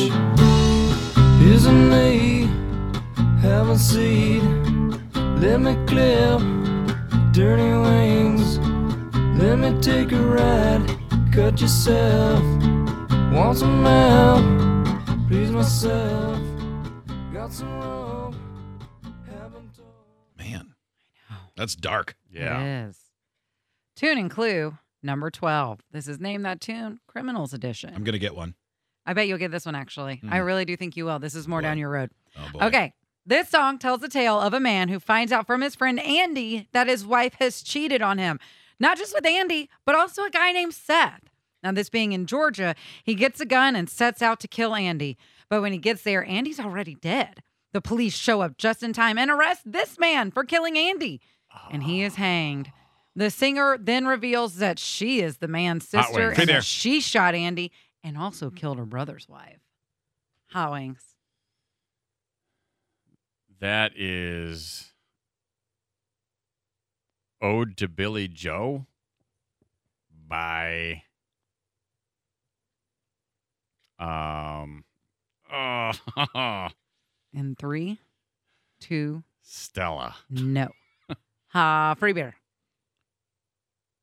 Here's 1.40 1.66
a 1.66 1.72
knee, 1.72 2.50
have 3.42 3.70
a 3.70 3.78
seat. 3.78 4.42
Let 5.38 5.62
me 5.62 5.76
clip 5.86 6.42
dirty 7.32 7.72
wings. 7.88 8.60
Let 9.38 9.60
me 9.60 9.80
take 9.80 10.12
a 10.12 10.22
ride. 10.22 10.84
Cut 11.32 11.62
yourself. 11.62 12.44
Want 13.32 13.58
some 13.60 13.86
help? 13.86 15.28
Please 15.28 15.52
myself. 15.52 16.29
That's 21.60 21.76
dark. 21.76 22.16
Yeah. 22.32 22.60
It 22.62 22.90
is. 22.90 22.98
Tune 23.96 24.18
and 24.18 24.32
clue 24.32 24.78
number 25.04 25.30
12. 25.30 25.82
This 25.92 26.08
is 26.08 26.20
Name 26.20 26.42
That 26.44 26.62
Tune, 26.62 27.00
Criminals 27.08 27.54
Edition. 27.54 27.94
I'm 27.96 28.04
gonna 28.04 28.18
get 28.18 28.36
one. 28.36 28.56
I 29.06 29.14
bet 29.14 29.28
you'll 29.28 29.38
get 29.38 29.52
this 29.52 29.66
one 29.66 29.76
actually. 29.76 30.22
I 30.30 30.38
Mhm. 30.40 30.46
really 30.46 30.66
do 30.66 30.76
think 30.76 30.96
you 30.98 31.06
will. 31.06 31.20
This 31.20 31.36
is 31.36 31.48
more 31.48 31.60
Boy. 31.60 31.64
down 31.64 31.78
your 31.78 31.90
road. 31.90 32.12
Oh 32.38 32.50
boy. 32.54 32.60
Okay. 32.66 32.94
This 33.26 33.50
song 33.50 33.78
tells 33.78 34.02
the 34.02 34.08
tale 34.10 34.40
of 34.40 34.54
a 34.54 34.60
man 34.60 34.90
who 34.90 35.00
finds 35.00 35.32
out 35.32 35.46
from 35.46 35.62
his 35.62 35.76
friend 35.76 36.00
Andy 36.00 36.68
that 36.72 36.88
his 36.88 37.06
wife 37.06 37.36
has 37.36 37.62
cheated 37.62 38.02
on 38.02 38.18
him. 38.18 38.40
Not 38.80 38.98
just 38.98 39.14
with 39.14 39.26
Andy, 39.26 39.70
but 39.86 39.94
also 39.96 40.24
a 40.24 40.30
guy 40.30 40.52
named 40.52 40.74
Seth. 40.74 41.22
Now, 41.62 41.74
this 41.74 41.90
being 41.90 42.14
in 42.14 42.26
Georgia, 42.26 42.74
he 43.04 43.14
gets 43.16 43.42
a 43.42 43.46
gun 43.46 43.76
and 43.76 43.90
sets 43.90 44.22
out 44.22 44.40
to 44.40 44.48
kill 44.48 44.74
Andy. 44.74 45.18
But 45.50 45.62
when 45.62 45.74
he 45.74 45.78
gets 45.78 46.04
there, 46.04 46.24
Andy's 46.24 46.60
already 46.60 46.96
dead. 46.96 47.44
The 47.74 47.82
police 47.82 48.16
show 48.16 48.40
up 48.42 48.58
just 48.58 48.82
in 48.82 48.94
time 48.94 49.18
and 49.18 49.30
arrest 49.30 49.64
this 49.66 50.00
man 50.00 50.32
for 50.32 50.46
killing 50.46 50.78
Andy, 50.78 51.20
and 51.72 51.84
he 51.84 52.04
is 52.04 52.16
hanged. 52.16 52.72
The 53.16 53.30
singer 53.30 53.78
then 53.80 54.06
reveals 54.06 54.58
that 54.58 54.80
she 54.80 55.22
is 55.22 55.38
the 55.38 55.48
man's 55.48 55.88
sister 55.88 56.30
and 56.32 56.50
that 56.50 56.64
she 56.64 57.02
shot 57.02 57.36
Andy 57.36 57.72
and 58.04 58.18
also 58.18 58.50
killed 58.50 58.78
her 58.78 58.86
brother's 58.86 59.28
wife. 59.28 59.60
Hot 60.52 60.72
wings. 60.72 61.04
That 63.60 63.92
is 63.98 64.94
Ode 67.42 67.76
to 67.78 67.88
Billy 67.88 68.28
Joe 68.28 68.86
by 70.28 71.04
um 74.00 74.86
oh, 75.52 75.92
In 77.34 77.56
three, 77.56 78.00
two, 78.80 79.24
Stella. 79.42 80.16
no. 80.30 80.70
Ha, 81.50 81.96
free 81.98 82.14
beer. 82.14 82.36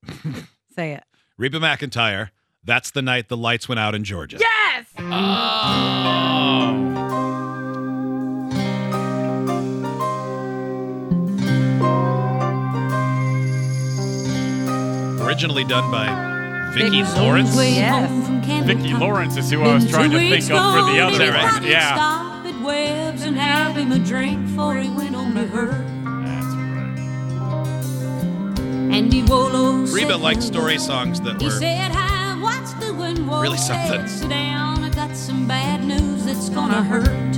Say 0.74 0.92
it. 0.92 1.04
Reba 1.38 1.60
McIntyre. 1.60 2.30
That's 2.64 2.90
the 2.90 3.02
night 3.02 3.28
the 3.28 3.36
lights 3.36 3.68
went 3.68 3.78
out 3.78 3.94
in 3.94 4.02
Georgia. 4.02 4.38
Yes. 4.40 4.86
Oh. 4.98 5.56
Originally 15.24 15.64
done 15.64 15.90
by 15.92 16.72
Vicki 16.74 17.02
Vicky 17.02 17.20
Lawrence. 17.20 17.54
Yes. 17.56 18.66
Vicki 18.66 18.94
Lawrence 18.94 19.36
is 19.36 19.50
who 19.50 19.62
I 19.62 19.74
was 19.74 19.88
trying 19.88 20.10
to 20.10 20.18
think 20.18 20.42
of 20.44 20.48
for 20.48 20.92
the 20.92 21.00
other 21.00 21.24
Is 21.36 21.42
one. 21.42 21.62
Yeah. 21.64 21.94
Stop 21.94 22.46
at 22.46 22.64
Webb's 22.64 23.22
and 23.22 23.36
have 23.36 23.76
him 23.76 23.92
a 23.92 23.98
drink 24.00 24.44
before 24.46 24.76
he 24.76 24.88
went 24.88 25.14
on 25.14 25.34
to 25.34 25.46
her. 25.46 25.95
That's 28.88 29.02
right. 29.02 29.04
Andy 29.04 29.22
Wolo 29.22 29.72
Reba 29.86 30.12
said, 30.12 30.20
liked 30.20 30.42
story 30.42 30.78
songs 30.78 31.20
that 31.22 31.40
He 31.40 31.46
were 31.46 31.52
said, 31.52 31.90
"Hi, 31.92 32.36
what's 32.40 32.72
doing? 32.74 33.26
Whoa, 33.26 33.42
Really 33.42 33.58
something. 33.58 34.06
Sit 34.08 34.28
down. 34.30 34.84
I 34.84 34.90
got 34.90 35.14
some 35.16 35.46
bad 35.46 35.84
news 35.84 36.24
that's 36.24 36.48
gonna 36.48 36.82
hurt." 36.82 37.36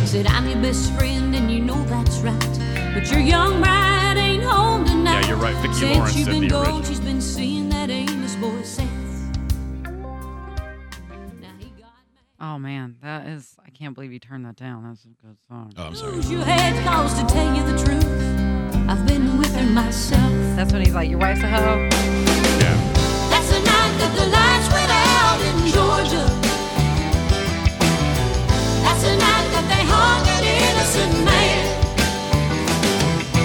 He 0.00 0.06
said, 0.06 0.26
"I'm 0.26 0.48
your 0.48 0.60
best 0.62 0.92
friend, 0.94 1.34
and 1.34 1.50
you 1.50 1.60
know 1.60 1.82
that's 1.86 2.18
right. 2.20 2.58
But 2.94 3.10
your 3.10 3.20
young 3.20 3.60
bride 3.60 4.16
ain't 4.16 4.42
home 4.44 4.84
tonight. 4.84 5.22
Yeah, 5.22 5.28
you're 5.28 5.36
right. 5.36 5.56
Vicki 5.56 5.74
Since 5.74 5.96
Lawrence 5.96 6.16
you've 6.16 6.26
did 6.28 6.32
been 6.32 6.42
the 6.42 6.48
gone, 6.48 6.64
original. 6.66 6.84
she's 6.84 7.00
been 7.00 7.20
seeing 7.20 7.68
that 7.70 7.90
Amos 7.90 8.36
boy 8.36 8.62
Seth. 8.62 8.86
Now 11.40 11.52
he 11.58 11.66
got 11.76 11.92
mad. 12.14 12.40
Oh 12.40 12.58
man, 12.58 12.96
that 13.02 13.26
is. 13.26 13.56
I 13.64 13.70
can't 13.70 13.94
believe 13.94 14.12
you 14.12 14.18
turned 14.20 14.44
that 14.46 14.56
down. 14.56 14.84
That's 14.84 15.04
a 15.04 15.08
good 15.26 15.36
song. 15.48 15.72
Oh, 15.76 15.82
I'm 15.84 15.94
sorry. 15.94 16.20
You 16.22 16.38
had 16.38 16.74
cause 16.86 17.12
to 17.20 17.26
tell 17.26 17.54
you 17.54 17.62
the 17.70 17.84
truth. 17.84 18.55
I've 18.88 19.04
been 19.04 19.36
with 19.36 19.54
her 19.56 19.66
myself. 19.66 20.32
That's 20.56 20.72
when 20.72 20.82
he's 20.84 20.94
like, 20.94 21.10
"Your 21.10 21.18
wife's 21.18 21.42
a 21.42 21.48
hoe." 21.48 21.88
Yeah. 22.62 22.76
That's 23.30 23.48
the 23.50 23.58
night 23.58 23.94
that 24.00 24.12
the 24.14 24.26
lights 24.30 24.68
went 24.70 24.92
out 25.18 25.40
in 25.48 25.56
Georgia. 25.74 26.24
That's 28.84 29.02
the 29.02 29.16
night 29.26 29.48
that 29.54 29.66
they 29.72 29.82
hung 29.90 30.22
an 30.36 30.44
innocent 30.46 31.14
man. 31.26 31.64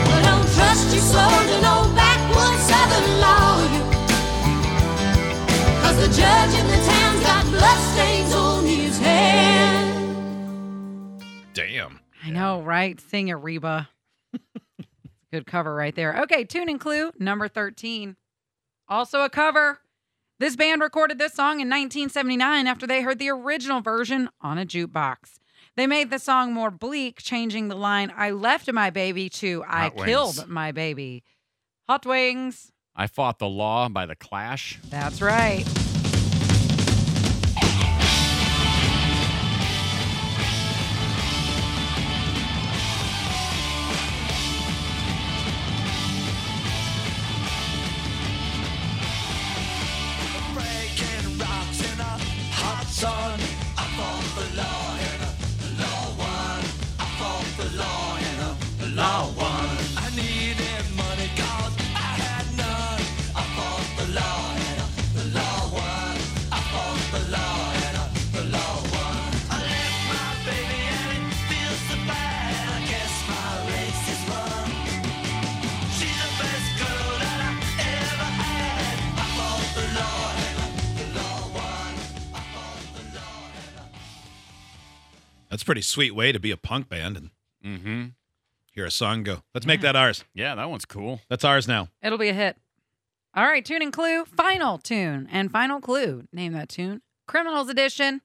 But 0.05 0.21
don't 0.29 0.47
trust 0.53 0.93
your 0.93 1.05
soul 1.09 1.39
to 1.49 1.57
no 1.65 1.75
backwoods 1.97 2.61
southern 2.69 3.09
lawyer. 3.25 3.83
Cause 5.81 5.97
the 5.97 6.09
judge 6.21 6.53
in 6.53 6.65
the 6.67 6.79
town's 6.85 7.21
got 7.25 7.43
bloodstains 7.49 8.33
on 8.35 8.63
his 8.65 8.99
hand. 8.99 9.89
Damn. 11.53 11.99
I 12.23 12.29
know, 12.29 12.61
right? 12.61 13.01
Sing 13.01 13.29
it, 13.29 13.33
Reba. 13.33 13.89
Good 15.31 15.45
cover 15.45 15.73
right 15.73 15.95
there. 15.95 16.21
Okay, 16.23 16.43
tune 16.43 16.69
and 16.69 16.79
clue 16.79 17.11
number 17.17 17.47
13. 17.47 18.17
Also 18.89 19.21
a 19.21 19.29
cover. 19.29 19.79
This 20.39 20.55
band 20.55 20.81
recorded 20.81 21.19
this 21.19 21.33
song 21.33 21.61
in 21.61 21.69
1979 21.69 22.67
after 22.67 22.85
they 22.87 23.01
heard 23.01 23.19
the 23.19 23.29
original 23.29 23.79
version 23.79 24.29
on 24.41 24.57
a 24.57 24.65
jukebox. 24.65 25.37
They 25.77 25.87
made 25.87 26.09
the 26.09 26.19
song 26.19 26.51
more 26.53 26.71
bleak, 26.71 27.21
changing 27.21 27.69
the 27.69 27.75
line, 27.75 28.11
I 28.15 28.31
left 28.31 28.71
my 28.73 28.89
baby 28.89 29.29
to 29.29 29.63
I 29.65 29.83
Hot 29.83 29.95
Wings. 29.95 30.05
killed 30.05 30.47
my 30.49 30.71
baby. 30.71 31.23
Hot 31.87 32.05
Wings. 32.05 32.71
I 32.95 33.07
fought 33.07 33.39
the 33.39 33.47
law 33.47 33.87
by 33.87 34.05
the 34.05 34.15
Clash. 34.15 34.79
That's 34.89 35.21
right. 35.21 35.63
That's 85.51 85.61
a 85.61 85.65
pretty 85.65 85.81
sweet 85.83 86.15
way 86.15 86.31
to 86.31 86.39
be 86.39 86.49
a 86.49 86.57
punk 86.57 86.89
band 86.89 87.17
and 87.17 87.29
Mm-hmm. 87.63 88.05
hear 88.71 88.85
a 88.85 88.91
song 88.91 89.21
go. 89.21 89.43
Let's 89.53 89.67
make 89.67 89.81
that 89.81 89.95
ours. 89.95 90.23
Yeah, 90.33 90.55
that 90.55 90.67
one's 90.67 90.85
cool. 90.85 91.21
That's 91.29 91.43
ours 91.43 91.67
now. 91.67 91.89
It'll 92.01 92.17
be 92.17 92.29
a 92.29 92.33
hit. 92.33 92.57
All 93.35 93.45
right, 93.45 93.63
tune 93.63 93.83
and 93.83 93.93
clue, 93.93 94.25
final 94.25 94.79
tune 94.79 95.27
and 95.31 95.51
final 95.51 95.79
clue. 95.79 96.23
Name 96.33 96.53
that 96.53 96.69
tune. 96.69 97.03
Criminals 97.27 97.69
Edition. 97.69 98.21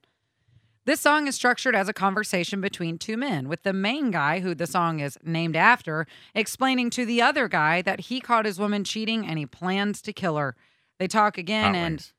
This 0.85 0.99
song 1.01 1.27
is 1.27 1.35
structured 1.35 1.75
as 1.75 1.87
a 1.87 1.93
conversation 1.93 2.61
between 2.61 2.97
two 2.97 3.15
men, 3.17 3.47
with 3.47 3.61
the 3.63 3.73
main 3.73 4.09
guy, 4.09 4.39
who 4.39 4.55
the 4.55 4.65
song 4.65 5.01
is 5.01 5.17
named 5.23 5.55
after, 5.55 6.07
explaining 6.33 6.89
to 6.91 7.05
the 7.05 7.21
other 7.21 7.47
guy 7.47 7.81
that 7.83 7.99
he 8.01 8.19
caught 8.21 8.45
his 8.45 8.57
woman 8.57 8.83
cheating 8.85 9.27
and 9.27 9.37
he 9.37 9.45
plans 9.45 10.01
to 10.01 10.13
kill 10.13 10.37
her. 10.37 10.55
They 10.97 11.07
talk 11.07 11.37
again 11.37 11.65
Hot 11.65 11.75
and 11.75 11.93
Wings. 11.97 12.13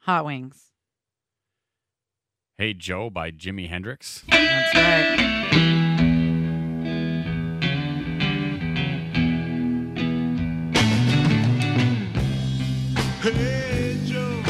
hot 0.00 0.24
wings. 0.26 0.64
Hey 2.58 2.72
Joe 2.72 3.10
by 3.10 3.32
Jimi 3.32 3.68
Hendrix. 3.68 4.24
That's 4.30 4.74
right. 4.74 5.18
Hey 13.20 13.98
Joe, 14.06 14.42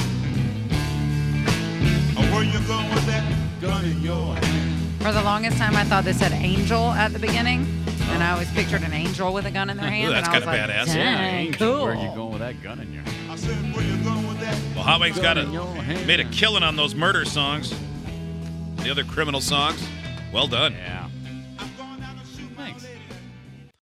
oh, 2.17 2.31
where 2.33 2.45
you 2.45 2.61
going 2.69 2.89
with 2.91 3.07
that 3.07 3.25
gun 3.61 3.85
in 3.85 4.01
your 4.01 4.37
hand? 4.37 5.03
For 5.03 5.11
the 5.11 5.25
longest 5.25 5.59
time, 5.59 5.75
I 5.75 5.83
thought 5.83 6.05
they 6.05 6.13
said 6.13 6.31
angel 6.31 6.93
at 6.93 7.13
the 7.13 7.19
beginning, 7.19 7.67
and 8.11 8.23
I 8.23 8.31
oh. 8.31 8.35
always 8.35 8.49
pictured 8.53 8.83
an 8.83 8.93
angel 8.93 9.33
with 9.33 9.47
a 9.47 9.51
gun 9.51 9.69
in 9.69 9.77
their 9.79 9.91
hand. 9.91 10.11
Ooh, 10.11 10.13
that's 10.13 10.29
and 10.29 10.45
kinda 10.45 10.47
like, 10.47 10.71
badass. 10.71 10.87
Yeah, 10.87 10.95
Dang, 10.95 11.47
Angel, 11.49 11.59
cool. 11.59 11.83
Where 11.87 11.97
are 11.97 12.09
you 12.09 12.15
going 12.15 12.31
with 12.31 12.41
that 12.41 12.63
gun 12.63 12.79
in 12.79 12.93
your? 12.93 13.03
I 13.29 13.35
said, 13.35 13.57
where 13.75 13.85
you 13.85 13.97
going 14.05 14.29
with 14.29 14.39
that? 14.39 14.57
Well, 14.77 14.85
Hot 14.85 15.01
Wings 15.01 15.19
got 15.19 15.35
Gun 15.35 15.57
a 15.57 16.07
made 16.07 16.21
a 16.21 16.25
killing 16.31 16.63
on 16.63 16.77
those 16.77 16.95
murder 16.95 17.25
songs. 17.25 17.75
The 18.87 18.93
other 18.93 19.03
criminal 19.03 19.41
songs. 19.41 19.85
Well 20.33 20.47
done. 20.47 20.75
Yeah. 20.75 21.06